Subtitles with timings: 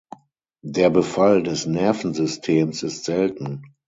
[0.65, 3.61] Der Befall des Nervensystems ist selten.